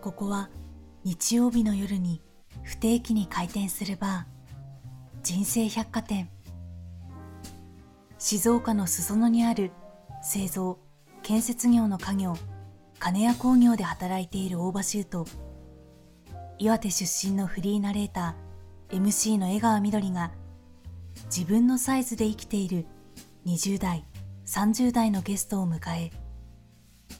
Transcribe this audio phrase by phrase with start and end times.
[0.00, 0.48] ここは
[1.02, 2.22] 日曜日の夜に
[2.62, 5.22] 不定期に開店するバー。
[5.24, 6.30] 人生百貨店。
[8.18, 9.72] 静岡の裾野にある
[10.22, 10.78] 製造
[11.22, 12.36] 建設業の家業
[12.98, 15.24] 金谷工業で働いている大場修と
[16.58, 20.32] 岩手出身のフリーナレーター MC の江川みどりが
[21.26, 22.86] 自分のサイズで生きている
[23.46, 24.04] 20代
[24.46, 26.10] 30代のゲストを迎え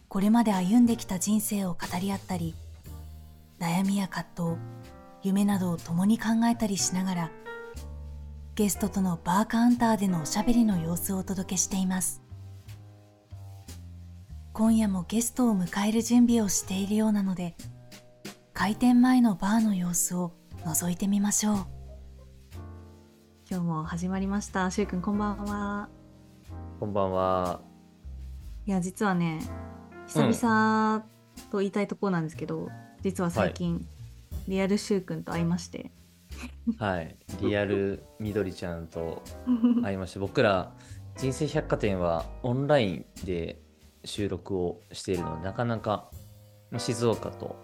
[0.08, 2.54] これまで歩んできた人生を語り合ったり
[3.60, 4.60] 悩みや葛藤
[5.22, 7.30] 夢などを共に考えたりしながら
[8.54, 12.22] ゲストとのバーカウンターでのおしゃべりの様子をお届けしています。
[14.52, 17.54] 今夜もゲストを迎える準備をしているようなので
[18.54, 20.32] 開店前のバーの様子を
[20.64, 21.56] 覗いてみましょう。
[23.48, 24.70] 今日も始まりました。
[24.70, 25.88] しゅうくんこんばんは。
[26.80, 27.60] こんばんは。
[28.66, 29.38] いや実はね
[30.08, 31.04] 久々
[31.50, 32.68] と言いたいところなんですけど、
[33.02, 33.86] 実は最近、
[34.46, 35.90] リアルしゅうくんと会いまして。
[36.78, 37.16] はい。
[37.40, 39.22] リアルみどりちゃんと
[39.82, 40.72] 会いまして僕ら
[41.16, 43.60] 人生百貨店はオンラインで
[44.04, 46.10] 収録をしているのでなかなか
[46.70, 47.56] まあ静岡と、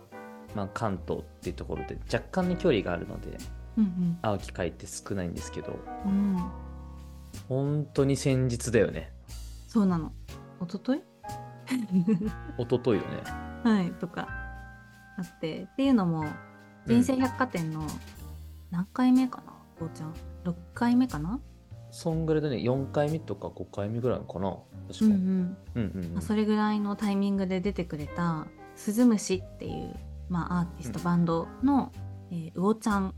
[0.57, 3.39] まあ、関東っていうところで若干の距離があるので
[3.79, 6.37] うん会う機会って少ないんですけどうん。
[6.37, 6.65] うん
[7.49, 9.13] 本当に先日だよね。
[9.67, 10.13] そうなの。
[10.63, 11.03] 一昨日
[12.59, 13.23] 一昨日よね。
[13.65, 14.29] はいとか
[15.17, 16.25] あってっていうのも
[16.87, 17.87] 人生百貨店の
[18.71, 21.41] 何回目かなこうちゃん？6回目かな？
[21.91, 22.57] そんぐらいでね。
[22.57, 24.57] 4回目とか5回目ぐらいかな
[24.89, 25.57] 確か、うんうん。
[25.75, 29.95] うんうんそれぐらいのタイミングで出てくれた「スズムシ」っていう、
[30.29, 31.05] まあ、アーティスト、うん。
[31.05, 31.93] バンドの、
[32.31, 33.15] えー、魚ちゃん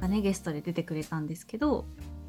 [0.00, 1.86] がねゲストで出てくれたんですけど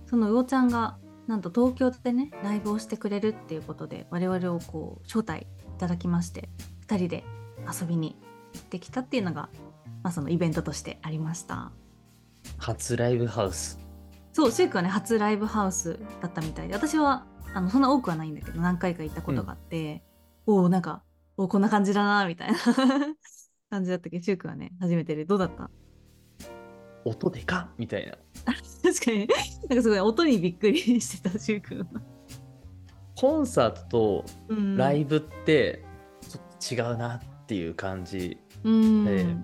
[0.08, 5.46] その魚ちゃんがなんと東京でねライブをしてくれるっていうことで我々をこう招待い
[5.78, 6.50] ただきまして
[6.88, 7.24] 2人で
[7.80, 8.27] 遊びに行
[8.58, 9.50] ってきたっていうのが、
[10.04, 11.72] まあ、そのイベントとしてありました。
[12.58, 13.80] 初ライブハウス。
[14.34, 20.04] そうシェイクはね初ライブハウスだったみたいで私はあのそんな多くはないんだけど何回か行ったことがあって、
[20.46, 21.02] おおなんか
[21.38, 22.58] おこんな感じだなみたいな
[23.72, 25.70] 感じだったけどシェイクはね初めてでどうだった？
[27.06, 27.70] 音でか？
[27.72, 28.14] っみたいな。
[28.84, 29.28] 確かに。
[29.70, 31.86] なんかすごい音にびっくりしてたシェイクは。
[33.16, 34.78] コンサートとうん。
[34.78, 35.84] ライブって
[36.30, 39.36] ちょっと違うなっていう感じ、うん、ええ。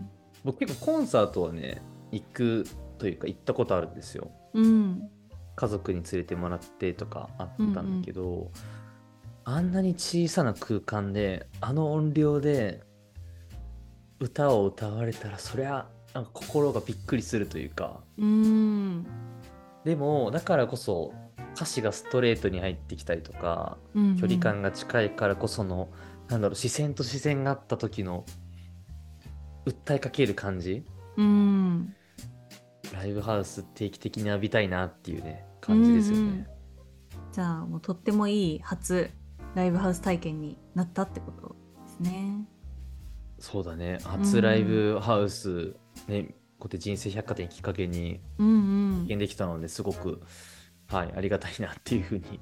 [0.44, 1.81] 僕結構コンサートはね
[2.12, 2.66] 行く
[2.97, 4.31] というか行ったことあるんですよ。
[4.53, 5.09] うん。
[5.56, 8.51] 家族に連れてもらってとかあったんだけど、
[9.46, 12.81] あんなに小さな空間であの音量で
[14.19, 18.01] 歌を歌われたらそりゃなんか心がびっくりするというか。
[18.18, 19.06] うん。
[19.84, 21.13] でもだからこそ
[21.56, 24.18] 歌詞がストレートに入ってきたりとかうん。
[24.18, 25.90] 距離感が近いからこその、
[26.30, 28.25] なんだろう視線と視線があった時の
[29.66, 30.84] 訴えかける感じ？
[31.18, 31.96] うん。
[32.94, 36.47] ライブハウス定期的に浴びたいなっていうね感じですよね、うんうん
[37.34, 39.09] じゃあもうとってもいい初
[39.56, 42.46] ライブハウス体験になったってことですね。
[43.40, 43.97] そうだね。
[44.03, 45.75] 初ライブハウス
[46.07, 46.25] ね、
[46.59, 48.51] こうやって人生百貨店きっかけにうんう
[49.00, 49.01] ん。
[49.01, 50.22] 経験できたのですごく
[50.88, 52.40] はいありがたいなっていうふうに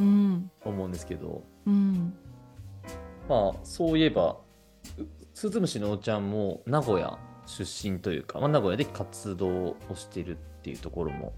[0.00, 0.50] うん。
[0.64, 1.44] 思うんですけど。
[1.64, 2.12] うん。
[3.28, 4.38] まあそういえば
[4.98, 11.32] うスズムシのおちゃんも名古屋出身というか、まあ、名古屋で活動をしてるっていうところも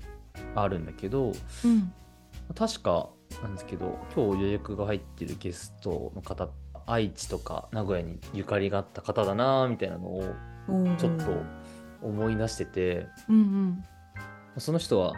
[0.55, 1.33] あるんだけど
[1.65, 1.93] うん。
[2.55, 3.09] 確か
[3.43, 6.49] なんですけど今日予約が入ってるゲストの方
[6.87, 10.35] 愛知とか名古屋にゆかりがあった方だなみたいなのを
[10.99, 11.25] ちょっと
[12.03, 13.85] 思い出しててうんうん。
[14.59, 15.15] その人は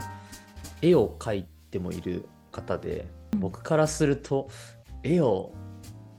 [0.82, 4.48] 絵を描いてもいる方で僕からすると
[5.02, 5.52] 絵を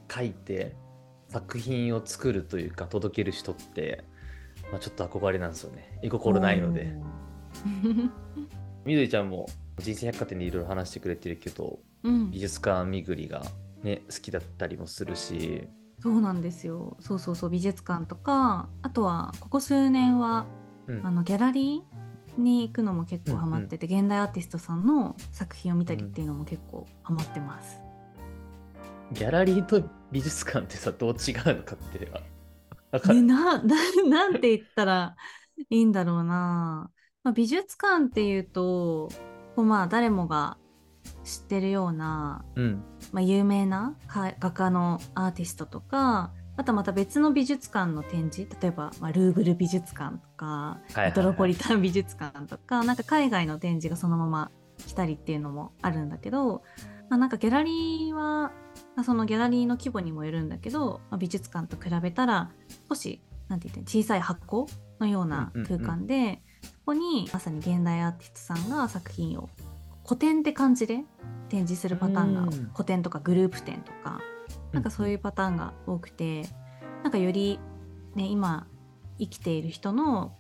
[0.08, 0.76] 描いて
[1.30, 4.04] 作品を作るというか届ける人って、
[4.72, 6.00] まあ、ちょっと憧れなんですよね。
[6.02, 6.94] 絵心ないので。
[8.86, 9.48] みどりちゃんも
[9.80, 12.32] 人生百貨店でいろいろ話してくれてるけどうん。
[12.32, 13.44] 美術館巡りが
[13.84, 15.68] ね好きだったりもするし。
[16.00, 16.96] そうなんですよ。
[17.00, 20.46] そうそうそう美術館とかあとはここ数年は
[20.88, 21.06] うん。
[21.06, 27.82] あのギャラリーに行くのも結構ハマってて、現代アーティストさんの作品を見たりっていうのも結構ハマってます。
[29.12, 32.12] ギャラリーと美術館ってさどう違うのかって
[32.92, 33.76] わかね、るな な
[34.10, 35.16] なんて言ったら
[35.70, 36.90] いいんだろうな、
[37.24, 39.10] まあ、美術館っていうと
[39.56, 40.58] こうまあ誰もが
[41.24, 42.84] 知ってるような、うん。
[43.12, 54.52] まあ、有名なか画家のアーティストとかあとまた別の美術館の展示例えば、まあ、ルーブル美術館とか、メトロポリタン美術館とかなんか海外の展示がそのまま
[54.86, 56.64] 来たりっていうのもあるんだけど、
[57.10, 58.52] まあ、なんかギャラリーは
[58.98, 62.52] まあそのギャラリーの規模にもよるんだけど、まあ、美術館と比べたら
[62.90, 64.68] 少しなんて言って小さい箱
[65.00, 69.50] のような空間で、そこにまさに現代アーティストさんが作品を
[70.04, 71.04] 古典って感じで
[71.50, 72.50] 展示するパターンが、うん。
[72.74, 74.20] 古典とかグループ展とか
[74.72, 76.48] なんかそういうパターンが多くて
[77.04, 77.60] なんかより、
[78.16, 78.68] ね、今
[79.20, 80.36] 生きている人の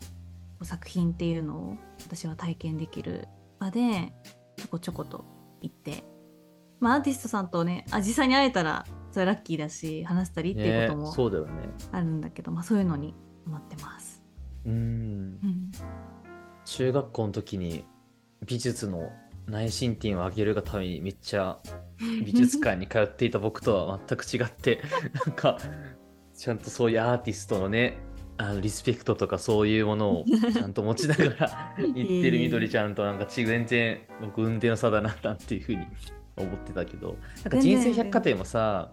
[0.63, 1.77] 作品っていうのを
[2.07, 3.27] 私は体験できる
[3.59, 4.13] 場で
[4.57, 5.25] ちょこちょこと
[6.79, 11.51] まあ、アーティストさんとねあ実際に会えたらそれはラッキーだし話したりっていうことねもそうだよね。
[11.91, 13.15] あるんだけど、まあ、そういうのに
[13.45, 14.23] 思ってます。
[14.65, 15.71] うんうん、
[16.65, 17.85] 中学校の時に
[18.45, 19.09] 美術の
[19.47, 21.57] 内申点を上げるがためにめっちゃ
[21.99, 24.81] 美術館に通っていた僕とは全く違って
[25.25, 25.57] なんか
[26.33, 27.97] ちゃんとそういうアーティストのね
[28.37, 35.87] あのリスペクトとかそういうものをちゃんと持ちながら 言ってるみどりちゃんとなんかち全然僕運転の差だななんていうふうに
[36.37, 38.91] 思ってたけどなんか人生百貨店もさ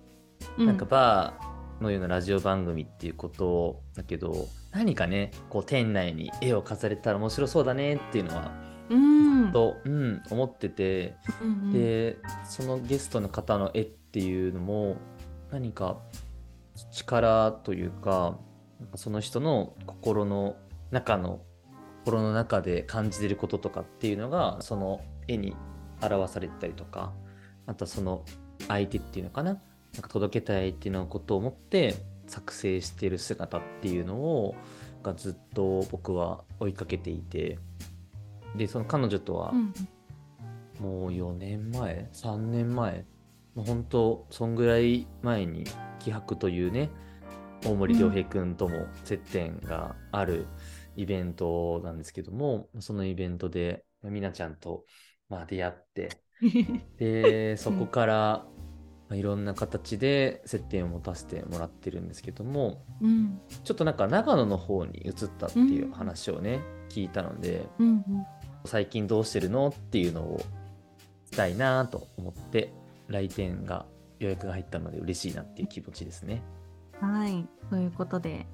[0.59, 8.53] うなんかバーのようなラジオ番組っていうことだけど何かねこう店内に絵を飾れたら面白そうだねっていうのは
[8.91, 9.53] うん。
[9.53, 11.73] と、うん、思っててうんうん。
[11.73, 14.97] でそのゲストの方の絵っていうのも
[15.51, 15.99] 何か
[16.91, 18.39] 力というか
[18.81, 20.57] なんかその人の心の
[20.91, 21.41] 中の
[22.05, 25.57] 心の中で感じてることとかっていうのがその絵に
[26.03, 27.13] 表されてたりとか
[27.67, 28.25] あとはその
[28.69, 29.53] 相手っていうのかな？
[29.53, 29.59] な
[30.01, 31.95] んか届けたい相手のことを思って
[32.27, 34.55] 作成している姿っていうのを
[35.03, 37.59] がずっと僕は追いかけていて。
[38.57, 39.73] でその彼女とはうん
[40.79, 43.05] もう4年前？3年前？
[43.57, 45.65] もう本当そんぐらい前に
[45.99, 46.91] 気迫というね
[47.65, 50.47] 大森良平君とも接点がある
[50.97, 54.85] イベントなんですけども、そのイベントでみなちゃんと
[55.29, 56.11] まあ出会って
[56.99, 58.15] でそこから、
[59.09, 63.41] まあいろんな形で接点を持たせてもらってるんですけどもうん。
[63.63, 68.05] ちょっとなんか長野の方に移ったっていう話をね、聞いたのでうん
[68.65, 70.41] 最近どうしてるのっていうのを
[71.31, 72.73] したいなと思って
[73.09, 73.85] 来店が
[74.21, 76.43] 予約が入ったので嬉しいなっていう気持ちですね。
[77.03, 77.47] うんはい。
[77.69, 78.47] ということで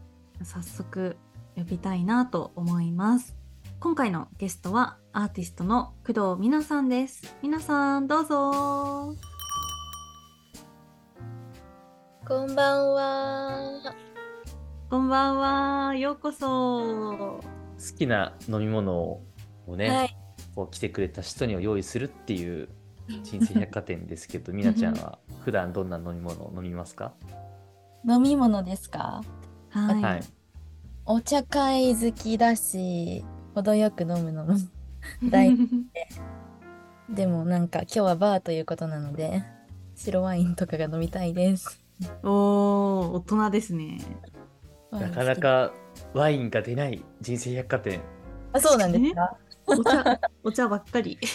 [0.43, 1.17] 早速
[1.57, 3.37] 呼びたいなと思います
[3.81, 7.35] 今回のゲストはアーティストの工藤美奈さんです。
[7.43, 9.15] 皆さんどうぞ。
[12.27, 13.95] こんばんは。
[14.91, 15.95] こんばんは。
[15.97, 16.47] ようこそ。
[16.47, 17.41] 好
[17.99, 19.23] きな飲み物を
[19.69, 20.17] ね、はい。
[20.55, 22.69] こう来てくれた人にを用意するっていう
[23.23, 27.15] 人生百貨店ですけどみなちゃんは 普段どんな飲み物を飲みますか？
[28.07, 29.23] 飲み物ですか？
[29.71, 30.21] はい、はい。
[31.07, 33.25] お茶会好きだし、
[33.55, 34.55] 程よく飲むのも。
[35.31, 35.57] 大
[37.09, 39.43] でもなんか今日はバーということなので、
[39.97, 41.83] 白ワインとかが飲みたいです。
[42.23, 44.01] おー大人ですね
[44.91, 45.71] なかなか
[46.15, 48.01] ワインが出ない人生百貨店。
[48.53, 49.37] あ、そうなんですか？
[49.67, 51.19] お茶お茶ばっかり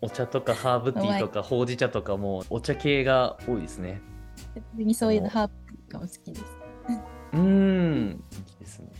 [0.00, 4.00] お茶とかハーブティーとかほうじ茶とかもお茶系が多いですね。
[4.74, 5.50] 別にそういうのハー
[5.88, 6.44] ブが好きです。
[7.32, 8.24] うーん、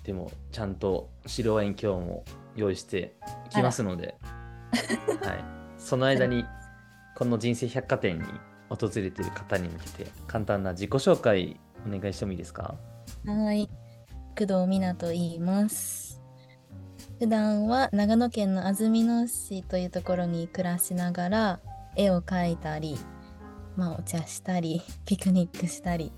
[0.04, 2.24] でも、ちゃんと白ワイン今日も
[2.54, 3.16] 用意して
[3.50, 4.16] きますので、
[5.22, 5.44] はい。
[5.78, 6.44] その間に、
[7.16, 8.24] この人生百貨店に
[8.68, 12.76] 訪れている方に向けて、簡単な自己紹介お願いしてもいいですか？
[13.24, 13.68] はい。
[14.38, 16.20] 工藤美奈と言います。
[17.18, 21.60] 普段は長野県の安曇野市というところに暮らしながら
[21.96, 22.98] 絵を描いたり、
[23.76, 26.12] まあお茶したり、ピクニックしたり、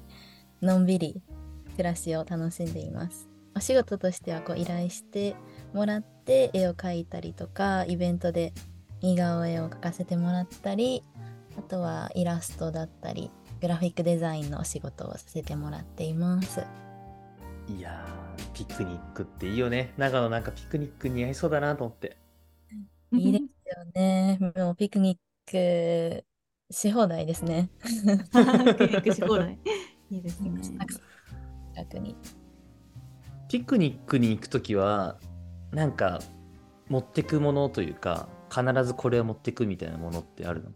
[0.63, 1.23] のんびり
[1.77, 3.29] 暮らしを楽しんでいます。
[3.57, 5.35] お仕事としてはこう依頼して
[5.73, 8.53] もらって絵を描いたりとか、イベントで
[9.01, 11.03] 似顔絵を描かせてもらったり、
[11.59, 13.31] あとはイラストだったり、
[13.63, 16.61] グラフィックデザインのお仕事をさせてもらっています。
[17.67, 19.95] いやー、ピクニックっていいよね。
[19.97, 22.19] 長野なんかピクニック似合いそうだなと思って。
[23.13, 23.43] いいです
[23.79, 24.39] よね。
[24.55, 26.25] もうピクニック
[26.71, 27.71] し放題ですね。
[27.83, 29.59] ピクニックし放題
[30.11, 30.51] いいですね
[31.75, 32.15] 近くに。
[33.49, 35.19] ピクニックに行くときは、
[35.73, 36.21] なんか、
[36.89, 40.71] 持ってくものというか、必ずこれを持ってくみたいなものってあるの？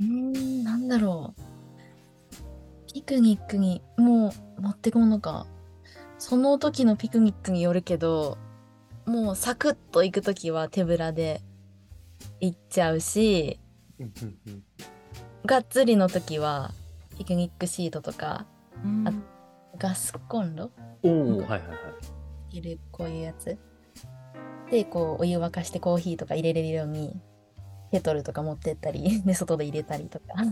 [0.00, 2.92] うーん、なんだろう。
[2.92, 5.46] ピクニックにもう持ってくものか。
[6.18, 8.36] その時のピクニックによるけど、
[9.06, 11.40] もうサクッと行く時は手ぶらで
[12.40, 13.58] 行っちゃうし、
[15.46, 16.72] がっつりの時は
[17.16, 18.46] ピクニックシートとか
[18.84, 19.12] うんあ
[19.78, 20.70] ガスコンロ？
[21.02, 21.64] おお、はいはいは
[22.52, 22.56] い。
[22.58, 23.58] いるこういうやつ。
[24.70, 27.20] でこうお湯沸かしてコーヒーとか入れれるように
[27.92, 30.24] ケトルとか持ってったり で外で入れたりとか。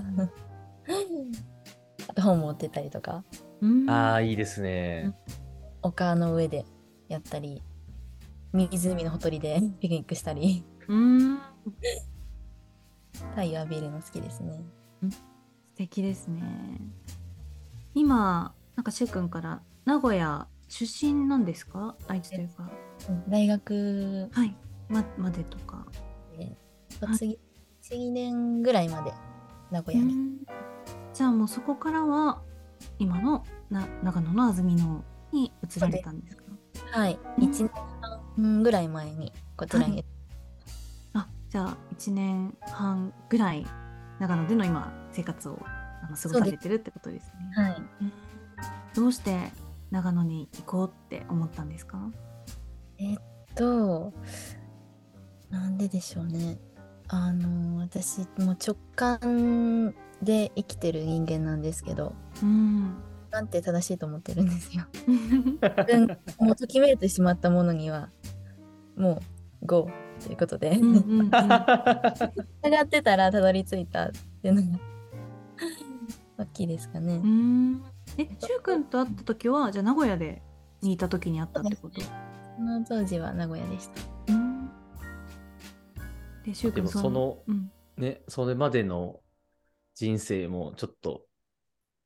[2.06, 3.24] あと本持ってったりとか。
[3.60, 3.90] うん。
[3.90, 5.16] ああ、いいですね。
[5.82, 6.64] 丘の上で
[7.08, 7.62] やったり、
[8.52, 11.38] 湖のほとりで ピクニックしたり、うん。
[13.30, 14.60] 太陽浴びるの好きですね。
[15.10, 15.18] 素
[15.76, 16.42] 敵ですね。
[17.94, 21.96] 今なんかしゅうくんから名古屋出身なんですか？
[22.08, 22.70] 愛知というか。
[23.08, 24.56] うん大学はい。
[24.88, 25.84] ままでとか。
[26.36, 26.56] で、
[27.16, 27.38] 次、
[27.82, 29.12] 1、2年ぐらいまで
[29.70, 30.12] 名古屋に。
[30.12, 30.38] うん。
[31.12, 32.42] じゃあもうそこからは
[32.98, 36.42] 今のな長野の安曇野に移られたんですか？
[36.92, 37.44] はい、うん。
[37.44, 37.70] 1年
[38.32, 40.04] 半ぐらい前にこちらに、
[41.12, 43.66] あじゃあ1年半ぐらい
[44.18, 47.26] 長野での今生活をあの過ごされてるってことです
[47.56, 47.62] ね。
[47.62, 47.76] はい。
[48.00, 48.12] うん
[48.94, 49.36] どうして
[49.90, 51.98] 長野に行こうって思ったんですか？
[52.98, 53.18] えっ
[53.54, 54.12] と、
[55.50, 56.58] なんででしょうね。
[57.08, 62.94] あの、私、もう直感で生きてる人間なんですけど、うん。
[63.30, 64.84] なんて正しいと思ってるんですよ。
[65.08, 66.06] うん、
[66.46, 68.10] もうときめいてしまったものには、
[68.96, 69.20] も
[69.62, 69.90] う、GO
[70.24, 71.30] ということで、うんうんうん
[72.62, 74.10] 従ってたらたどり着いたっ
[74.40, 74.78] ていうのが、
[76.38, 77.16] 大きいですかね。
[77.16, 77.82] うん
[78.18, 80.42] え、しゅうくんと会った時は、じゃあ名古屋で
[80.82, 82.00] にいた時に会ったってこと？
[82.00, 82.10] そ
[82.62, 84.32] の当時は名古屋でした。
[84.32, 84.70] うん
[86.44, 89.20] で、しゅうくんそのうんね、それまでの
[89.94, 91.22] 人生もちょっと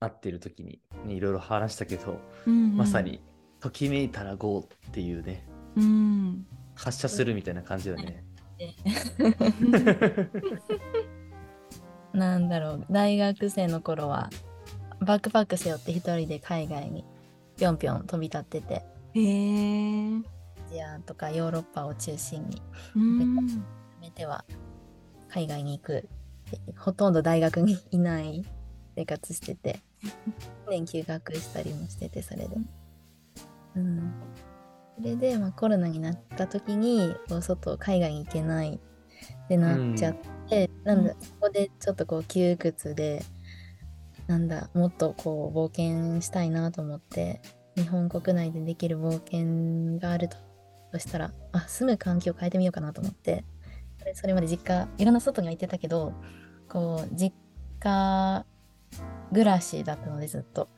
[0.00, 3.20] 会ってる時に、ね、いろいろ話したけど、うんうんまさに
[3.60, 5.46] ときめいたら GO っていうね、
[5.76, 6.46] うん。
[6.76, 8.24] 発射するみたいな感じだね。
[12.12, 14.30] なんだろう、大学生の頃は、
[15.00, 17.04] バックパック背負って一人で海外に
[17.56, 20.16] ぴょんぴょん飛び立ってて、へえ。
[20.16, 22.62] アジアとかヨーロッパを中心に、
[22.94, 23.36] うん。
[23.36, 23.42] や
[24.00, 24.44] めては
[25.28, 26.08] 海外に行く。
[26.76, 28.44] ほとんど大学にいない
[28.96, 29.80] 生活してて、
[30.68, 32.56] 年休学したりもしてて、それで。
[33.76, 34.12] うん。
[34.98, 40.16] それで、まあ、コロナになった時に、外、海外に行けないってなっちゃっ
[40.48, 43.22] て、なんだ、そこでちょっとこう窮屈で、
[44.28, 47.42] なんだ、もっとこう冒険したいなと思って、
[47.74, 50.36] 日本国内でできる冒険があると
[50.92, 53.44] そしたら、あ、住む環境を変えてみようかなと思って、
[54.04, 56.12] でそれまで実家、いろんな外には行ってたけど、
[56.68, 57.34] こう、実
[57.80, 58.46] 家
[59.30, 60.68] 暮らしだったのでずっと、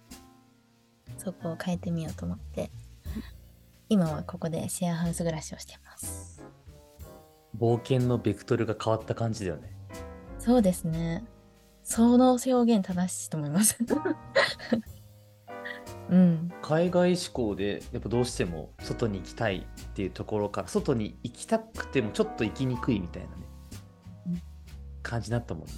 [1.18, 2.70] そこを変えてみようと思って、
[3.88, 6.42] 今はここでシェアハウス暮らしをしてます。
[7.56, 9.72] 冒険のベクトルが変わった感じだよね。
[10.38, 11.24] そうですね。
[11.90, 13.76] その表現正しいと思います。
[16.08, 16.48] うん。
[16.62, 23.42] 海外志向でやっぱどうしても外に行きたいっていうところから外に行きたくてもちょっと行きにくいみたいなね、
[24.28, 24.42] うん
[25.02, 25.72] 感じになったもんね。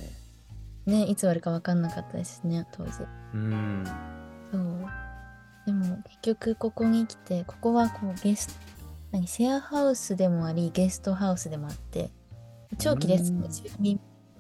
[0.85, 3.07] ね、いつ終わるか分かんなかったですね、当時。
[3.33, 3.85] うん。
[4.53, 4.87] そう。
[5.65, 8.55] でも結局ここに来て、ここはこうゲスト、
[9.13, 12.11] 何、シェアハウスでもあり、ゲストハウスでもあって、
[12.77, 13.99] 長期レッス住民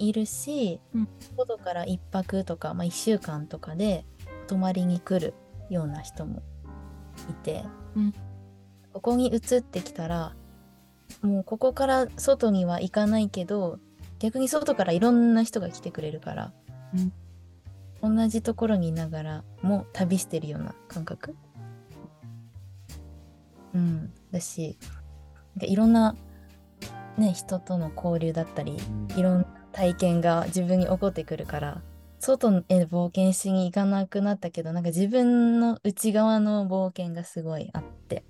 [0.08, 1.08] いるし、うん。
[1.36, 4.04] 外から1泊とか、まあ、1週間とかで
[4.48, 5.34] 泊まりに来る
[5.70, 6.42] ような人も
[7.30, 8.14] いて、うん。
[8.92, 10.34] ここに移ってきたら、
[11.22, 13.78] もうここから外には行かないけど、
[14.18, 16.52] 逆に外からいろんな人が来てくれるから、
[18.02, 21.36] 同じところにいながらも旅してるような感覚。
[23.72, 24.12] うん。
[24.32, 24.76] だし
[25.60, 26.16] いろんな
[27.16, 28.76] ね人との交流だったり
[29.16, 31.82] いろんな体験が自分に起こってくるから
[32.18, 38.24] 外へ冒険しに行かなくなったけどなんか自分の内側の冒険がすごいあって。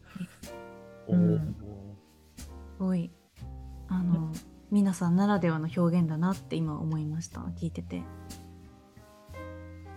[1.09, 1.55] うん。
[2.39, 3.11] すごい。
[3.89, 4.33] あの
[4.71, 8.03] 皆さんならではの表現だなって今思いました聞いてて。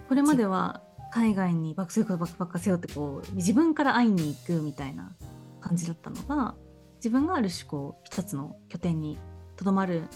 [0.09, 5.15] これまでは海外にバックそれこそバックパッカー背負ってこう自分から会いに行くみたいな
[5.61, 6.55] 感じだったのが
[6.97, 9.17] 自分がある種こう一つの拠点に
[9.55, 10.09] とどまるん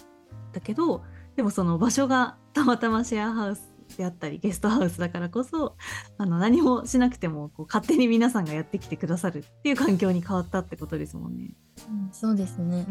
[0.52, 1.04] だけど
[1.40, 5.78] でもその場所がたまたまシェアハウスであったりゲストハウスだからこそ
[6.18, 11.56] あの何もしなくてもこう勝手に皆さんがやってきてくださるっていう環境に変わったってことですもんね。
[11.88, 12.86] うんそうですね。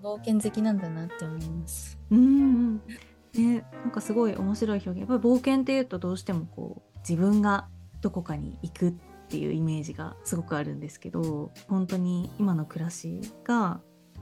[0.00, 1.98] 冒険好きなんだなって思います。
[2.12, 4.98] うんね、なんかすごい面白い表現。
[5.00, 7.66] やっぱり冒険っていうとどうしてもこう自分が
[8.02, 8.92] どこかに行くっ
[9.28, 13.80] ていうイメージがすごくあるんですけど本当に今の暮らしが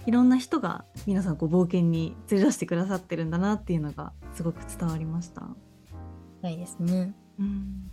[0.09, 5.47] いろんな人が皆さんこう冒険に連れ出してくださってるんだなっていうのがすごく伝わりました。
[6.41, 7.15] ないですね。
[7.39, 7.91] うん、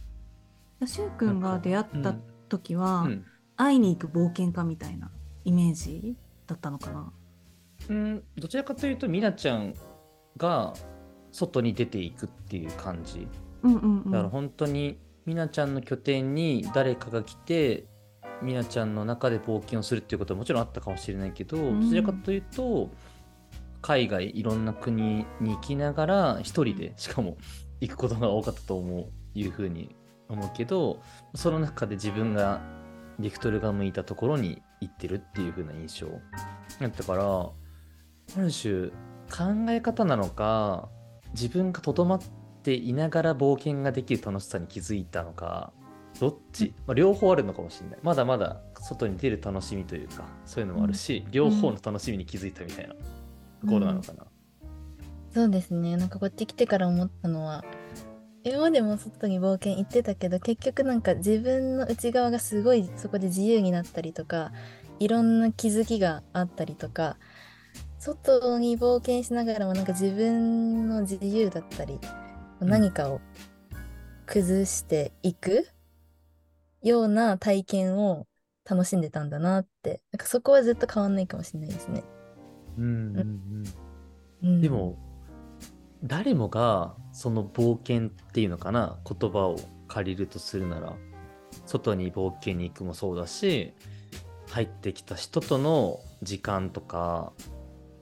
[0.88, 2.16] しゅうくんが出会った
[2.48, 3.26] 時は、うん。
[3.58, 5.12] 会いに行く冒険家みたいな
[5.44, 6.16] イメージ
[6.48, 7.12] だったのかな？
[7.90, 9.74] うん、どちらかというとみなちゃん
[10.38, 10.74] が
[11.34, 13.28] 外に出ていくっていう感じ。
[13.64, 17.88] うんうんうん、だから本当にみなちゃんの拠点に誰かが来て
[18.42, 21.82] みなちゃんの中で冒険をするっていうことはもちろんあったかもしれないけど、ん。
[21.82, 22.89] どちらかというと
[23.82, 27.38] 海外いろんな国に行きながら一人でしかも
[27.82, 29.96] 行くことが多かったと思ういうふうに
[30.27, 31.01] 思うけど
[31.36, 32.62] その中で自分が
[33.20, 36.08] ベクトルが向いたところに行ってるっていう風な印象。
[36.80, 37.51] だったからあ
[38.42, 38.89] る種
[39.30, 40.89] 考え方なのか
[41.34, 42.22] 自分がとどまっ
[42.63, 45.72] ていながら冒険ができる楽しさに気づいたのか
[46.20, 48.00] どっち、まあ、両方あるのかもしれない。
[48.04, 53.00] まだまだ外に出る楽しみというかそういうのもあるし、両方の楽しみに気づいたみたいなと
[53.68, 54.26] ころなのかな、
[55.34, 55.98] そうですね。
[55.98, 57.66] なんかこっち来てから思ったのは、
[58.44, 64.52] 今までも外に冒険行ってたけど、結局なんか自分の内側がすごいそこで自由になったりとか、
[65.00, 67.18] いろんな気づきがあったりとか、
[68.00, 72.00] 外に冒険しながらもなんか自分の自由だったり、
[72.60, 73.20] 何かを
[74.26, 75.68] 崩していく
[76.86, 78.27] ような体験を
[78.63, 82.04] 楽しんでたんだなって、なんかそこはずっと変わんないかもしれないですね。
[82.77, 83.65] うんうんうん。
[84.44, 84.62] うん。
[84.62, 84.98] でも
[86.04, 89.00] 誰もがその冒険っていうのかな？
[89.04, 90.96] 言葉を借りるとするなら。
[91.65, 93.74] 外に冒険に行くもそうだし
[94.50, 97.34] 入ってきた人との時間とか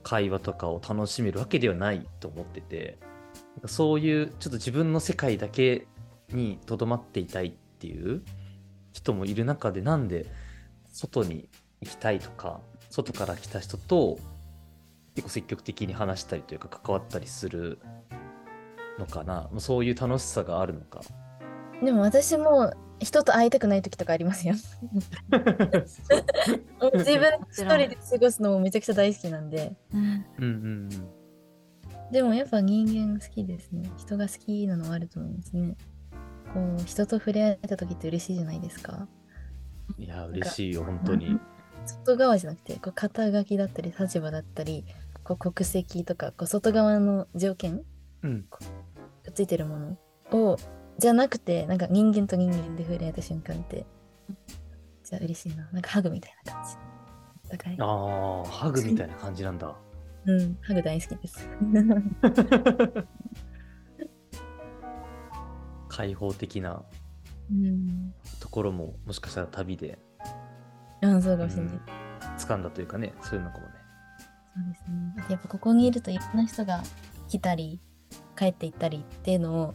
[0.02, 2.98] 会話とかを楽しめるわけではないと思ってて。
[3.66, 5.86] そういうちょっと自分の世界だけ
[6.30, 8.22] にとどまっていたいっていう
[8.94, 10.24] 人もいる中でなんで
[10.92, 11.48] 外に
[11.82, 14.18] 行きたいとか外から来た人と
[15.16, 17.78] 結構積極的に話したりというか関わったりする
[18.98, 19.48] のかな？
[19.50, 21.00] もうそういう楽しさがあるのか？
[21.82, 24.54] でも私も人と会いたくない時とかありますよ。
[26.94, 29.76] 自分一人で過ごすのもめちゃくちゃ大好きなんで。
[29.92, 30.88] うんうんうん
[32.12, 33.90] でもやっぱ人間好きですね。
[33.96, 35.74] 人が好きなのはあると思うんですね。
[36.54, 39.08] こう人と触れ合えた時って嬉しいじゃないですか。
[39.98, 41.38] うんいや嬉しいよ本当に。
[41.84, 44.86] 外側じゃなくてこう肩書きだったり立場だったり
[45.22, 47.82] こう国籍とかこう外側の条件
[48.22, 48.44] うん。
[48.44, 48.64] く
[49.30, 49.98] っついてるもの
[50.30, 50.56] を
[50.98, 53.84] じゃなくてなんか人間と人間で触れ合えた瞬間って
[55.02, 55.68] じゃあ嬉しいな。
[55.72, 56.76] なんかハグみたいな感じ。
[57.78, 59.76] あーハグみたいな感じなんだ。
[60.26, 61.46] うんハグ大好きです
[65.94, 66.82] 開放的な
[67.52, 68.12] うん。
[68.40, 69.96] ところももしかしたら旅で
[71.02, 71.80] あそうかもしれない、うん。
[72.36, 73.72] 掴んだというかねそういうのかもね。
[74.56, 75.14] そうですね。
[75.18, 76.82] あとやっぱここにいるといろんな人が
[77.28, 77.80] 来たり
[78.36, 79.74] 帰っていったりっていうのを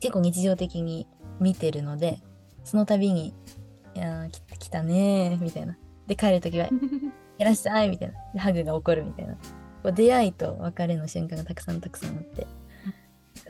[0.00, 1.06] 結構日常的に
[1.40, 2.20] 見てるので
[2.64, 3.34] その度に
[3.94, 5.76] 「いやー来来たねー」みたいな。
[6.06, 6.68] で帰る時は
[7.38, 8.14] 「いらっしゃい」みたいな。
[8.32, 9.34] でハグが起こるみたいな。
[9.34, 12.46] こう出会いと別れの瞬間がたくさんたくさんあって。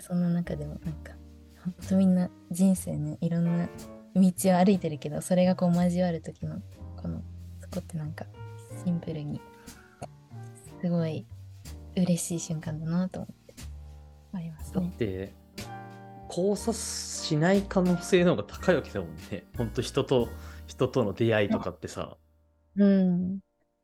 [0.01, 1.13] その中でもなんか
[1.65, 3.69] ほんとみんな人生ねいろんな
[4.15, 6.61] 道を歩いてるけどそれがこう交わる時の
[6.97, 7.23] この
[7.61, 8.27] そこってなんか
[8.85, 9.41] シンプルに
[10.81, 11.27] すごい
[11.97, 13.55] 嬉しい瞬間だなと思って
[14.33, 14.91] ありますだっね。
[14.99, 15.33] て
[16.29, 20.29] 交差しない可能性の方が高いわけだもんね本当人と
[20.67, 22.17] 人との出会いとかってさ
[22.77, 23.39] うん。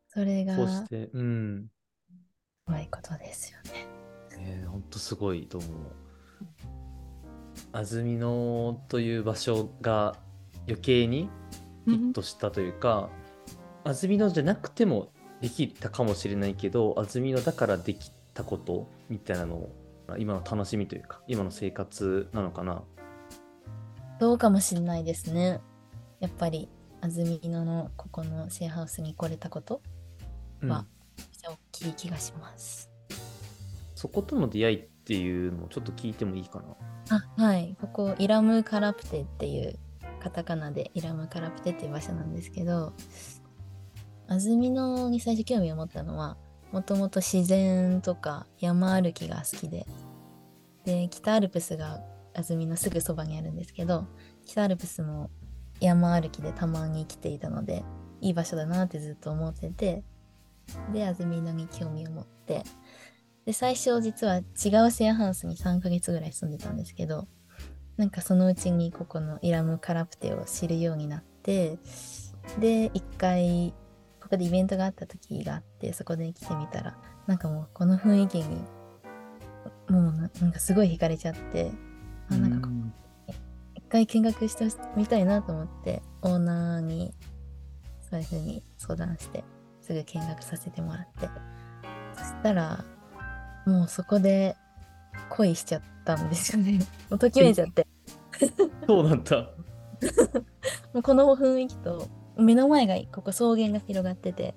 [0.08, 1.66] それがこうしてうん
[2.66, 3.86] うまいことですよね。
[4.38, 5.70] えー、ほんとすごいと思う。
[7.72, 10.16] 安曇野という場所が
[10.66, 11.28] 余計に
[11.86, 13.10] ヒットしたというか、
[13.84, 19.76] 安曇野じゃなくてもできたかもしれないけど安曇野だからできたことみたいなのを
[20.18, 22.82] 今の楽しみというか今の生活なのかな。
[24.18, 25.60] どうかもしれないですね。
[26.20, 26.68] やっぱり
[27.00, 29.80] 安曇野のここのシェアハウスに来れたこと
[30.60, 30.84] うんは
[31.16, 32.90] めっちゃ大きい気がします。
[33.94, 37.16] そことの出会いっていうのをちょっと聞いてもいいかな。
[37.16, 37.76] あはい。
[37.80, 39.78] ここイラムカラプテっていう
[40.20, 42.92] カタカナでイラムカラプテっていう場所なんですけど
[44.28, 46.36] 安曇野に最初興味を持ったのは
[46.70, 49.86] もともと自然とか山歩きが好きで
[50.84, 52.00] で北アルプスが
[52.34, 54.06] 安曇野すぐそばにあるんですけど
[54.46, 55.30] 北アルプスも
[55.80, 57.82] 山歩きでたまに来ていたので
[58.20, 60.04] いい場所だなってずっと思ってて
[60.92, 62.62] で安曇野に興味を持って
[63.50, 67.26] で最初実は違うシェアハウスに3ヶ月ぐらい住んでたんですけど
[67.96, 71.76] なんかそのうちにここのイラムカラプテを知るようになって
[72.60, 73.74] で一回
[74.20, 78.44] ここでイベントがあった時があってそこで来てみたらなんかもうこの雰囲気に
[79.88, 81.72] もうななんかすごい惹かれちゃって
[82.30, 82.74] あなんかこ
[83.74, 87.12] 一回見学してみたいなと思ってオーナーに
[88.08, 89.42] そういう風に相談して
[89.80, 91.28] すぐ見学させてもらって。
[92.16, 92.84] そしたら
[93.66, 94.56] もうそこで
[95.28, 96.78] 恋しちゃったんですよね。
[97.10, 97.86] もうときめいちゃって。
[98.86, 99.36] そうだった。
[100.92, 104.54] もうこの雰囲気と目の前がここ草原が広がってて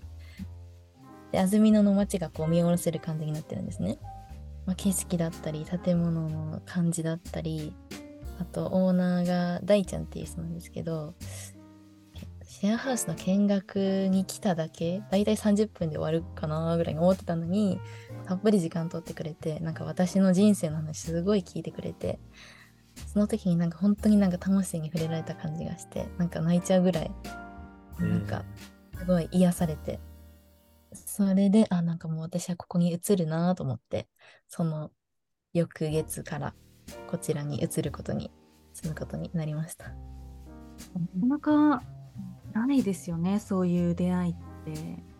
[1.32, 3.98] で安曇野の街がこう見下ろせる感じになってるんですね、
[4.66, 7.74] まあ、景色だったり建物の感じだったり
[8.39, 11.13] あとオーナーが大ちゃんっていう人なんですけど
[12.63, 17.78] シェアハウスの見学に来ただけだいたい30分で終わるかなぐらいに思ってたのに
[18.26, 22.19] たっぷり時間取ってくれてなんか私の人生の話すごい聞いてくれて
[23.12, 27.12] その時になんか本当になんか魂に触れられた感じがしてなんか泣いちゃうぐらい
[27.99, 28.45] なんか
[28.97, 29.99] すごい癒されて
[30.93, 34.08] それであなんかもう私はここに移るなと思って
[34.47, 34.89] その
[35.52, 36.54] 翌月から
[37.08, 38.32] こちらに移ることに
[38.71, 39.91] 住むことになりました。
[41.28, 41.84] なかなか
[42.54, 44.36] ないですよねそういう出会いっ
[44.66, 45.13] て。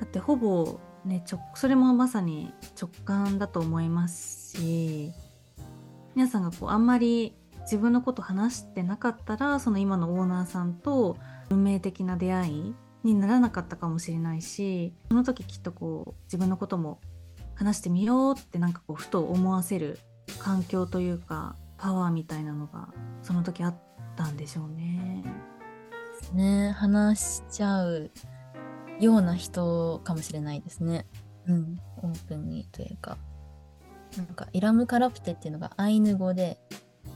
[0.00, 5.12] だってほぼねちょそれもまさに直感だと思いますし
[6.14, 11.16] 皆さんがこうあんまり自分のこと話してなかったらその今のオーナーさんと
[11.50, 17.00] 運命的な出会いにならなかったかもしれないしその時きっとこう自分のことも
[17.54, 19.98] 話してみようってなんかこうふと思わせる
[20.38, 22.88] 環境というかパワーみたいなのが
[23.22, 23.74] その時あっ
[24.16, 25.24] たんでしょうね。
[26.32, 28.10] ね話しちゃう
[29.00, 31.06] ような人かもしれないですね。
[31.46, 33.16] うん、オープンにというか。
[34.16, 36.58] なんか、イラムカラプテっていうのがアイヌ語で、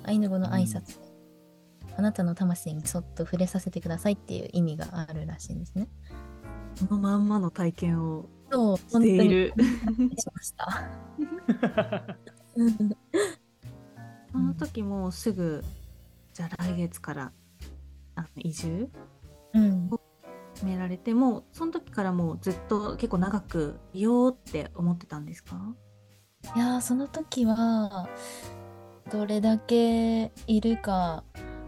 [0.05, 1.05] アイヌ語の挨拶で、
[1.97, 5.89] あなたの魂にそっと触れさせてくださいっていう意味があるらしいんですね。
[6.75, 8.29] そのまんまの体験を
[8.89, 9.53] している。
[10.19, 10.85] しました。
[14.33, 15.65] その時もすぐ
[16.33, 17.33] じゃあ来月から
[18.15, 18.89] あの移住？
[19.55, 19.91] うん、
[20.55, 25.57] 決められてもうその時からもうずっと結構長くいようって思ってたんですか？
[26.57, 28.09] いやーその時は
[29.11, 31.23] どれだけいるか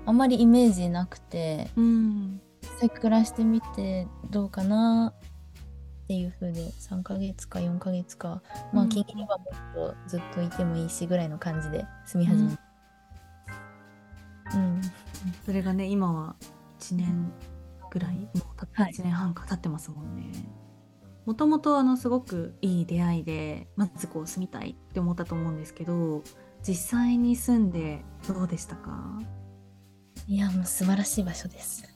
[0.06, 5.14] あんまりイメージなくてうん実際暮らしてみてどうかな
[6.04, 8.90] っていう風で3ヶ月か4ヶ月かまあうん。
[8.90, 12.62] 近々はもっとずっといてもいいしぐらいの感じで住み始めた。
[14.58, 14.80] うん、
[15.44, 16.36] それがね今は
[16.80, 17.32] 1年
[17.90, 18.92] ぐらいもうたはい。
[18.92, 20.30] 1年半か経ってますもんね。
[21.26, 26.22] もともとあのすごくいい出会いでまずこう住みたいって思ったと思うんですけど
[26.66, 29.18] 実際に住んでどうでしたか？
[30.26, 31.84] いやもう素晴らしい場所です。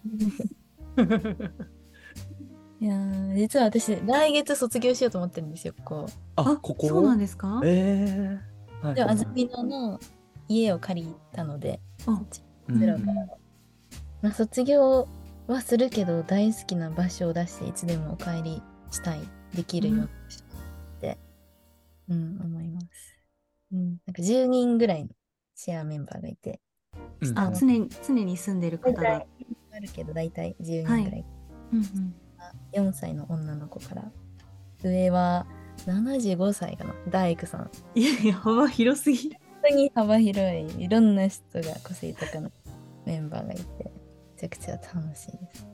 [2.80, 6.12] いやー実は私来月卒業しようと思ってるんですよこう。
[6.36, 6.88] あ、ここ？
[6.88, 7.60] そうなんですか？
[7.64, 8.38] え
[8.82, 8.94] えはい。
[8.94, 10.00] で安曇野の
[10.48, 12.26] 家を借りたのであうん
[12.70, 13.26] ゼロから
[14.20, 15.08] まあ、卒業
[15.46, 19.20] はするけど大好きな場所だしいつでもお帰りしたい
[19.54, 20.08] できるようにっ
[21.00, 21.18] て、
[22.08, 22.88] うん思います、
[23.72, 25.10] うん、なんか10人ぐらいの
[25.54, 26.60] シェアメンバーがいて
[27.20, 27.38] うん。
[27.38, 29.24] あ常に常に住んでる方が、
[29.72, 31.24] あるけど大体10人ぐらい、
[31.72, 32.90] うんうん。
[32.90, 34.10] 4歳の女の子から。
[34.82, 35.46] 上は
[35.86, 36.94] 75歳かな。
[37.08, 37.60] 大工さん。
[37.62, 42.50] 本いやいや幅広すぎる当に幅広いいろんな人が個性豊かな
[43.06, 43.90] メンバーがいてめ
[44.38, 45.66] ちゃくちゃ楽しいです。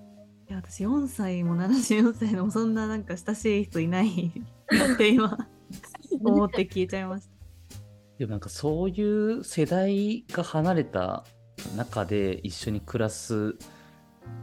[0.49, 4.33] いや私4歳も74歳のそんななんか親しい人いない
[4.71, 5.39] なって今
[6.23, 7.35] 思って聞いちゃいました。
[8.19, 11.25] でもなんかそういう世代が離れた
[11.77, 13.57] 中で一緒に暮らす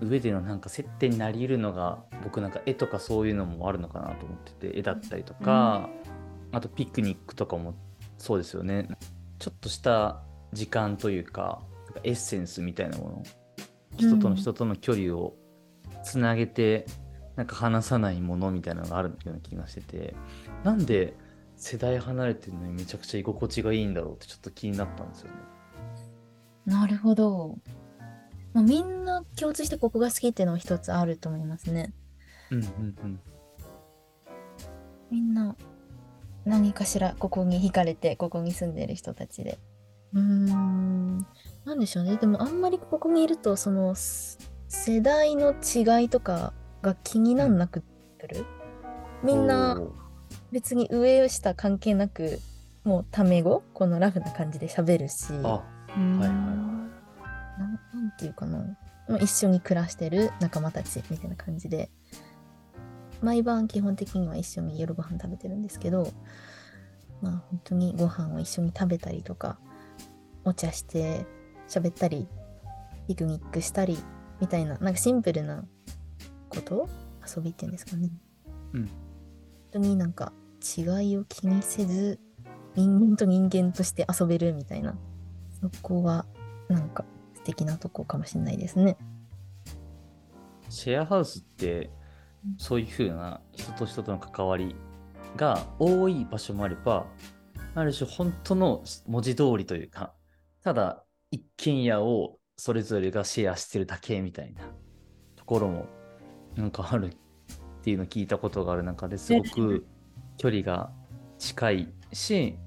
[0.02, 5.90] 上でのなんか接点になり得るのが僕なんか絵とかそういうのもあるのかなと思ってて絵だったりとか、
[6.52, 7.74] あとピクニックとかも
[8.18, 8.90] そうですよね
[9.42, 10.22] ちょっとした
[10.54, 11.64] 時間というか
[12.04, 13.24] エッセンスみたいなもの
[13.98, 15.34] 人との人との距離を
[16.04, 16.86] つなげて
[17.36, 20.16] なんか離さないものみたいなのがあるような気がしてて
[20.64, 21.16] なんで
[21.56, 25.34] 世代離れてるのにめちゃくちゃ居心地がいいんだろうってちょっと気になったんですよね。
[26.68, 27.58] なるほど。
[28.54, 31.94] まあ、みんな共通してここが好きっていうのは一つあると思いますね。
[32.52, 32.66] うんうん
[33.04, 33.20] うん。
[35.10, 35.56] みんな
[36.46, 39.60] 何かしらここに惹かれてここに住んでる人たちで。
[40.14, 41.18] うーん。
[41.66, 42.18] なんでしょうね。
[42.18, 47.84] でもあんまりここにいるとそのす世代の違いとかが気になんなく
[48.20, 48.46] なる？
[49.24, 49.80] みんな
[50.52, 52.40] 別に上下関係なく
[52.84, 53.64] もうタメ語？
[53.74, 55.28] このラフな感じで喋るし。
[55.44, 55.64] あ、は
[55.96, 56.30] いはいはい
[57.60, 58.58] なんなんていうかな、
[59.08, 61.92] まあ、一緒に暮らしてる仲間たちみたいな感じで
[63.22, 66.12] 毎晩基本的には一緒に夜ご飯食べてるんですけど
[67.22, 69.60] まあ本当にご飯を一緒に食べたりとか
[70.44, 71.26] お茶して
[71.68, 72.28] 喋ったり
[73.08, 73.98] ピクニックしたり
[74.40, 75.64] みたいななんかシンプルな
[76.50, 76.90] こと？
[77.36, 78.10] 遊びっていうんですかね
[78.74, 78.86] うん。
[78.86, 78.90] 本
[79.74, 80.34] 当になんか
[80.78, 80.82] 違
[81.12, 82.20] いを気にせず
[82.76, 84.98] 人間と人間として遊べるみたいな
[85.62, 86.26] そこは
[86.68, 87.06] なんか
[87.36, 88.98] 素敵なとこかもしれないですね。
[90.70, 91.92] シェアハウスって
[92.58, 94.76] そういうふうな人と人との関わり
[95.36, 97.06] が多い場所もあれば
[97.76, 100.14] ある種本当の文字通りというか
[100.64, 104.64] ただ一軒家をそれぞれがシェアしてるだけみたいな
[105.36, 105.86] ところも
[106.56, 107.18] なんかあるっ
[107.84, 109.86] ていうのを聞いたことがある中ですごく
[110.38, 110.92] 距離が
[111.40, 112.58] 近いし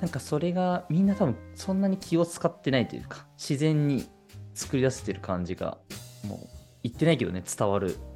[0.00, 4.06] なんかそれがみんな多分そんなに気を使ってないというか自然に
[4.54, 5.78] 作り出せてる感じが
[6.24, 6.38] もう
[6.82, 8.15] 言ってないけどね伝わるうん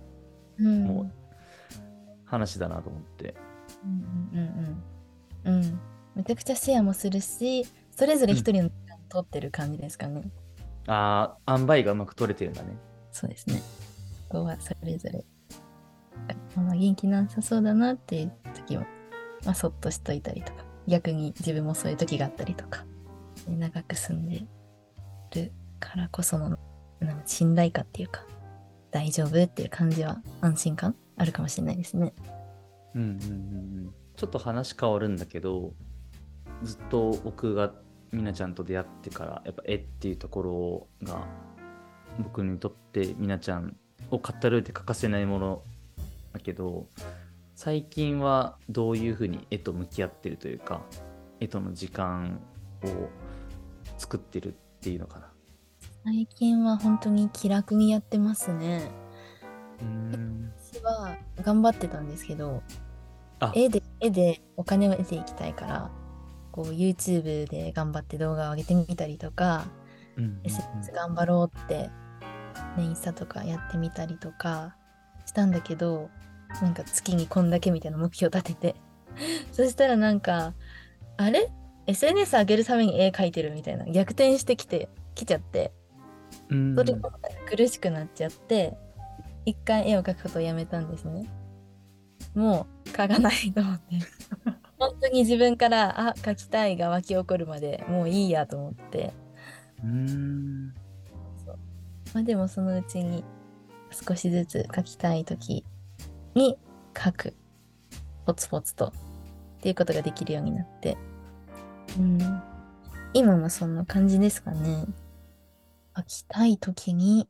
[0.61, 1.13] もう
[2.25, 3.35] 話だなと思って。
[3.85, 4.49] うんうん
[5.45, 5.55] うんうん。
[5.55, 5.81] うん。
[6.15, 10.23] めちゃくちゃシェアもするし、それぞれ一人の時間を取ってる感じですかね。
[10.87, 12.77] ああ、塩梅がうまく取れてるんだね。
[13.13, 13.61] そうですね。
[14.29, 15.25] ここはそれぞれ。
[16.57, 18.87] ママ元気なさそうだなっていう時は、
[19.45, 22.85] まあ、そっとしといたりとか、逆に自分もそういう時があったりとか、
[23.47, 24.47] で長く住んで
[25.35, 26.51] るからこその
[27.01, 28.25] なんか信頼感っていうか、
[28.91, 29.43] 大丈夫？
[29.43, 30.97] っていう感じは安心感？
[31.17, 32.13] あるかもしれないですね。
[32.95, 33.95] うんうんうん。
[34.17, 35.73] ちょっと話変わるんだけど、
[36.63, 37.73] ずっと僕が
[38.13, 41.27] みなちゃんと出会ってから、やっぱ絵っていうところが、
[42.19, 43.77] 僕にとってみなちゃん
[44.11, 45.63] を語るって欠かせないもの
[46.33, 46.89] だけど、
[47.55, 50.83] 最近はどういうふうに絵と向き合ってるというか、
[51.39, 52.41] 絵との時間
[52.83, 53.09] を
[53.99, 55.30] 作ってるっていうのかな。
[56.05, 58.91] 最近は本当に気楽にやってますね。
[59.83, 60.53] うん。
[60.59, 62.63] 私は頑張ってたんですけど、
[63.39, 65.91] あ絵で絵でお金を得ていきたいから、
[66.53, 69.65] こう YouTube で頑張って動画を上げてみたりとか、
[70.17, 71.91] うんうんうん SNS 頑張ろうって、
[72.77, 74.77] ね、インスタとかやってみたりとか
[75.25, 76.11] したんだけど、
[76.61, 78.77] なんか月にこんだけみたいな目標立てて、
[79.53, 80.55] そしたらなんか、
[81.17, 81.51] あれ
[81.87, 85.80] ?SNS 上げるために絵描いてるみたいな逆転してきて、きちゃって、うん
[86.49, 87.11] それが
[87.49, 88.77] 苦しくなっちゃって、
[89.45, 91.27] 一回絵を描くことをやめたんですね。
[92.35, 93.99] もう描かないと思って。
[94.79, 99.13] 本当に自分から、あ、描きたいが湧き起こるまでもういいやと思って。
[99.83, 100.75] うーん
[102.13, 103.25] まあでもそのうちに
[103.91, 105.65] 少しずつ描きたい時
[106.35, 106.59] に
[106.95, 107.35] 描く。
[108.27, 108.93] ポツポツと。
[109.59, 110.97] っていうことができるようになって。
[111.99, 112.43] うん。
[113.13, 114.87] 今もそんな感じですかね。
[116.01, 117.29] 描きたい時に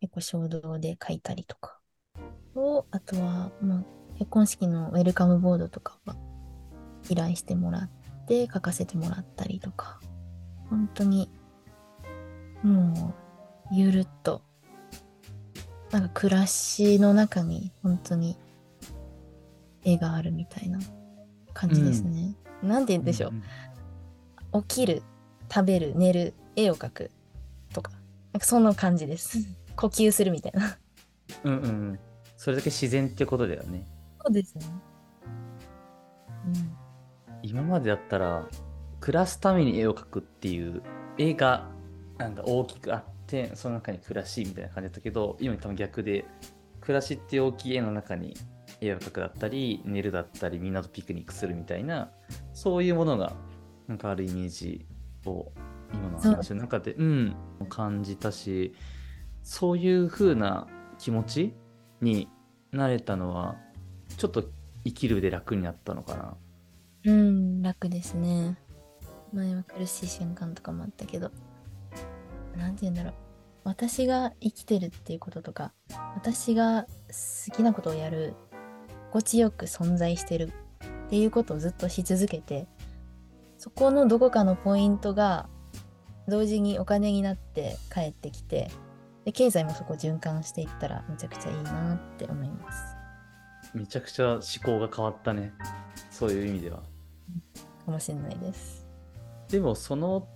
[0.00, 1.80] 結構衝動で描いたりとか。
[2.54, 3.84] と、あとは、まあ、
[4.18, 6.16] 結婚式のウェルカムボードとかは
[7.08, 7.90] 依頼してもらっ
[8.26, 10.00] て書かせてもらったりとか。
[10.70, 11.30] 本当に、
[12.62, 13.14] も
[13.70, 14.42] う、ゆるっと、
[15.90, 18.36] なんか暮らしの中に本当に
[19.84, 20.80] 絵があるみたいな
[21.52, 22.36] 感じですね。
[22.62, 23.32] なんて言うんでしょ
[24.52, 24.62] う。
[24.62, 25.02] 起きる、
[25.52, 27.10] 食べる、寝る、絵を描く
[28.36, 29.38] なんかそんな感じです。
[29.76, 30.76] 呼吸するみたいな。
[31.44, 31.98] うんうんうん。
[32.36, 33.86] それだけ自然ってことだよね。
[34.20, 34.66] そうですね。
[37.42, 38.46] 今までだったら、
[39.00, 40.82] 暮らすために絵を描くっていう、
[41.16, 41.66] 絵が
[42.18, 46.26] なんだ大きくあって、その中に暮らしみたいな感じだったけど、今多分逆で、
[46.82, 48.36] 暮らしって大きい絵の中に
[48.82, 52.12] 絵を描くだったり、寝るだったり、みんなとピクニックするみたいな、
[52.52, 53.32] そういうものが、
[53.88, 54.86] なんかあるイメージ
[55.24, 55.50] を、
[55.96, 57.36] 今の話の中で、うん、
[57.68, 58.74] 感じたし、
[59.42, 60.66] そういう風な
[60.98, 61.54] 気持ち
[62.00, 62.28] に
[62.72, 63.56] なれたのは、
[64.16, 64.44] ちょっと
[64.84, 66.36] 生きるで楽になったのかな。
[67.04, 68.58] うん、楽ですね。
[69.32, 71.30] 前は苦しい瞬間とかもあったけど、
[72.56, 73.14] なんて言うんだろう。
[73.64, 75.72] 私が生きてるっていうこととか、
[76.14, 78.34] 私が好きなことをやる、
[79.10, 80.52] 心地よく存在してる
[81.06, 82.68] っていうことをずっとし続けて、
[83.58, 85.48] そこのどこかのポイントが
[86.28, 88.70] 同時にお金になって帰ってきて、
[89.24, 92.96] で経済もそこ循環していったらめちゃくちゃいいなって思います。
[93.74, 95.52] めちゃくちゃ思考が変わったね。
[96.10, 96.82] そういう意味では。
[97.86, 98.86] かもしれないです。
[99.48, 100.28] でもその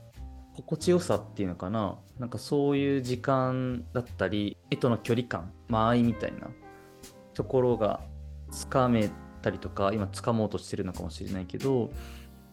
[0.55, 6.48] 心地よさっていうのかななんかそういう時間だったり絵との距離感間合いみたいな
[7.35, 8.00] ところが
[8.50, 9.11] つかめ
[9.42, 11.90] たりとか今つかもうとしてるのかもしれないけど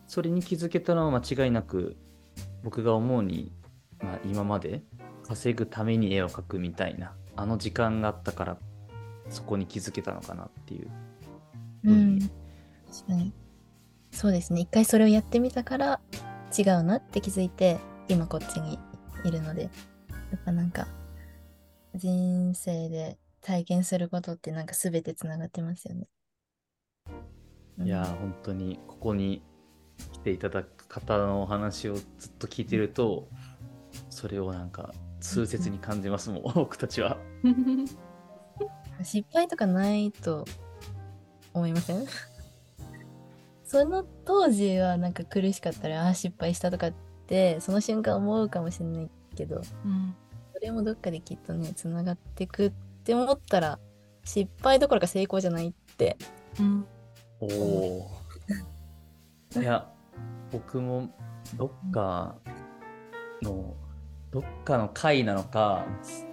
[0.08, 1.98] それに気づけたのは間違いなく
[2.64, 3.52] 僕が思うに、
[4.02, 4.82] まあ、今まで
[5.28, 8.58] 稼ぐために絵を描くみたいなあの時間があったから
[9.30, 10.90] そこに気づけたのかなっていう。
[11.84, 12.20] うん。
[12.20, 13.34] 確かに。
[14.12, 14.62] そうですね。
[14.62, 16.00] 一回それをやってみたから
[16.58, 18.80] 違うなって気づいて、今こっちに
[19.26, 19.70] いるので、や
[20.38, 20.88] っぱなんか、
[21.94, 26.08] 人生で体験することってなんか全てつながってますよね。
[27.80, 29.44] うんいやー本当にここに
[30.14, 33.28] 来ていただく方のお話をずっと聞いてると
[34.10, 37.18] それをなんか痛切に感じますもん、 僕たちは。
[39.04, 40.46] 失敗とかないと
[41.54, 42.06] 思いません？
[43.64, 46.94] その当時はなんか苦しかったらああ失敗したとかっ
[47.28, 50.16] てその瞬間思うかもしれないけどうん
[50.54, 52.72] それもどっかできっとねつながっていくっ
[53.04, 53.78] て思ったら
[54.24, 56.18] 失敗どころか成功じゃないって
[56.60, 56.86] うん
[57.42, 58.17] おお。
[59.60, 59.90] いや、
[60.52, 61.10] 僕も
[61.56, 62.36] どっか
[63.42, 63.76] の、
[64.32, 65.86] どっかの回なのか、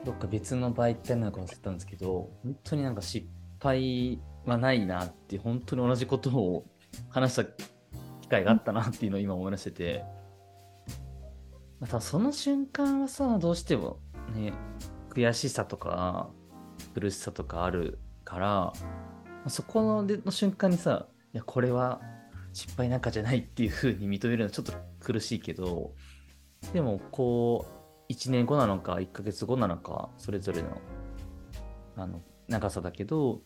[0.05, 3.27] どっか別の媒体なのか忘れたんですけど、本当になんか失
[3.61, 6.67] 敗はないなって、本当に同じことを
[7.09, 10.05] 話した機会があったなっていうのを今思い出してて、
[11.81, 13.99] またその瞬間はさ、どうしても
[14.35, 14.53] ね、
[15.11, 16.31] 悔しさとか
[16.95, 18.73] 苦しさとかあるから、
[19.49, 22.01] そこのでの瞬間にさ、いや、これは
[22.55, 25.93] 失敗なんかじゃないっていう風に認めるのはちょっと苦しいけど、
[26.73, 27.67] でもこ
[28.09, 30.81] う、1年後なのか、1ヶ月後なのか、それぞれの
[31.97, 33.41] あの長さだけど、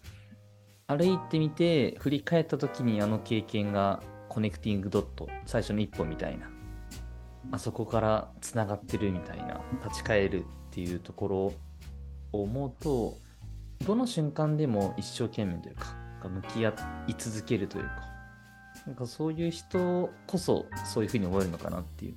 [0.87, 6.51] 歩いてみて、振り返った時にあの経験がコネクティングドット、最初の一歩みたいな、
[7.53, 11.55] あそこからつながってるみたいな、立ち返るっていうところを
[12.43, 13.17] 思うと、
[13.87, 15.97] どの瞬間でも一生懸命というか、
[16.29, 16.71] 向き合
[17.07, 18.08] い続けるというか、
[18.89, 22.15] なんかそういう人こそそういうふうに思えるのかなっていう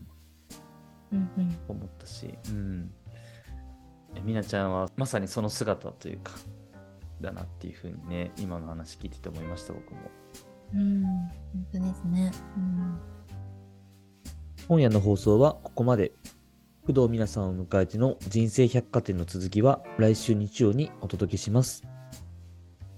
[1.11, 2.89] うんうん思ったし、うん。
[4.23, 6.31] みなちゃんはまさにその姿というか、
[7.19, 9.99] だなっていうふうにね、今の話聞いてて思いました、僕も。
[10.73, 12.97] うん本当ですねうん
[14.69, 16.13] 今夜の放送はここまで。
[16.87, 21.83] 工藤皆さんを迎えての人生百貨店の続きは来週日曜にお届けします。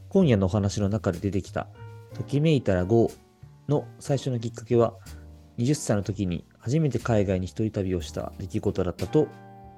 [0.07, 1.67] 今夜のお話の中で出てきた、
[2.13, 3.12] ときめいたら GO
[3.67, 4.93] の最初のきっかけは、
[5.58, 9.28] 20歳の時に初めて海外に一人旅をした出来事だったと、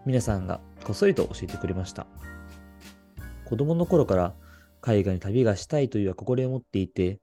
[0.06, 2.08] 皆さんがこっそりと教えてくれました。
[3.46, 4.34] 子供の頃から
[4.82, 7.20] 海外に旅がしたいという憧れを持っていて、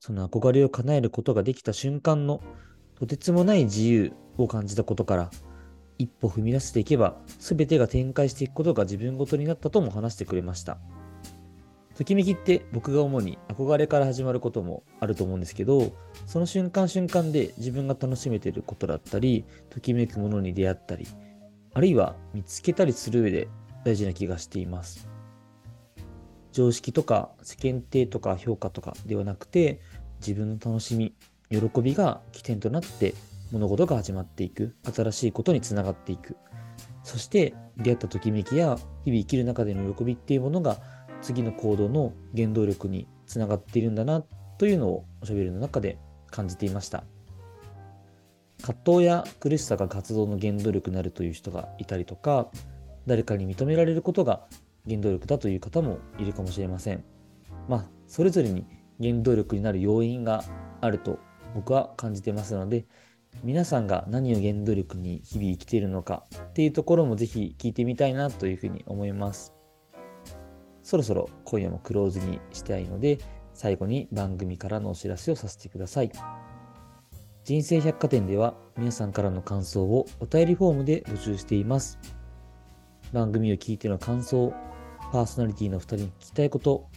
[0.00, 2.40] その憧れを叶えることができた瞬間の
[2.98, 5.30] とてつもない自由を感じたことから、
[5.98, 10.78] 一歩踏み出していけば、全てが展開していくことが自分ごとになったとも話してくれました。
[11.96, 15.92] ときめきって僕が主に憧れから始まることもあると思うんですけど、
[16.26, 21.06] その瞬間瞬間で自分が楽しめてることだったり、ときめくものに出会ったり、
[21.72, 23.48] あるいは見つけたりする上で
[23.84, 25.08] 大事な気がしています。
[26.52, 29.80] 常識とか世間体とか評価とかではなくて、
[30.20, 31.14] 自分の楽しみ、
[31.50, 33.14] 喜びが起点となって
[33.52, 36.36] 物事が始まっていく新しいことにつながっていく
[37.04, 40.78] そして出会ったときめきや日々生きる中での喜びっていうものが
[41.26, 44.22] 次の行動の原動力につながっているんだな
[44.58, 45.98] というのをおしゃべりの中で
[46.30, 47.02] 感じていました。
[48.62, 52.48] 葛藤や苦しさが活動の原動力になるという人がいたりとか
[53.06, 54.46] 誰かに認められることが
[54.88, 57.04] 原動力だという方もいるかもしれません。
[57.68, 58.64] まあそれぞれに
[59.02, 60.44] 原動力になる要因が
[60.80, 61.18] あると
[61.56, 62.86] 僕は感じてますので
[63.42, 69.55] 皆さんが何を原動力に日々生きているのかっていうところもぜひ聞いてみたいなというふうに思います。
[70.86, 73.18] そろそろ今夜もクローズにしたいので
[73.54, 76.12] 最後に番組からのお知らせをさせてください
[77.42, 81.98] 人生百貨店では皆さんからの感想をお便りフォームで募集しています
[83.12, 84.54] 番組を聞いての感想
[85.10, 86.88] パーソナリティの2人に聞きたいこと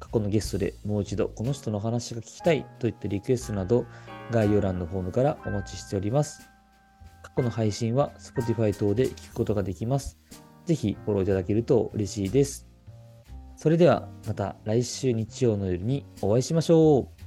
[0.00, 3.86] 過去のゲストでもう一度この人の話が聞きたいといったリクエストなど
[4.32, 6.48] 概要欄のフォームからお待ちしております。
[7.22, 10.18] 過去の配信は Spotify 等で聞くことができます。
[10.66, 12.67] ぜひフォローいただけると嬉しいです。
[13.58, 17.17] それではまた来週日曜の夜にお会いしましょう。